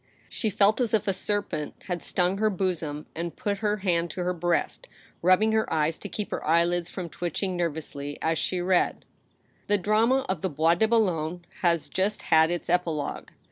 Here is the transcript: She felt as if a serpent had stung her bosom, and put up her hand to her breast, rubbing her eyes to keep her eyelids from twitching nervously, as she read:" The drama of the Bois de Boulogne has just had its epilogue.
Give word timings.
She 0.29 0.49
felt 0.49 0.81
as 0.81 0.95
if 0.95 1.07
a 1.07 1.13
serpent 1.13 1.75
had 1.85 2.01
stung 2.01 2.39
her 2.39 2.49
bosom, 2.49 3.05
and 3.13 3.35
put 3.35 3.57
up 3.57 3.59
her 3.59 3.77
hand 3.77 4.09
to 4.09 4.23
her 4.23 4.33
breast, 4.33 4.87
rubbing 5.21 5.51
her 5.51 5.71
eyes 5.71 5.99
to 5.99 6.09
keep 6.09 6.31
her 6.31 6.43
eyelids 6.43 6.89
from 6.89 7.07
twitching 7.07 7.55
nervously, 7.55 8.17
as 8.19 8.39
she 8.39 8.61
read:" 8.61 9.05
The 9.67 9.77
drama 9.77 10.25
of 10.27 10.41
the 10.41 10.49
Bois 10.49 10.73
de 10.73 10.87
Boulogne 10.87 11.45
has 11.61 11.87
just 11.87 12.23
had 12.33 12.49
its 12.49 12.67
epilogue. 12.67 13.27